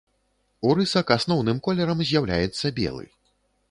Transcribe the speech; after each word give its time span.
У 0.69 0.71
рысак 0.79 1.13
асноўным 1.17 1.63
колерам 1.69 2.05
з'яўляецца 2.09 2.77
белы. 2.83 3.05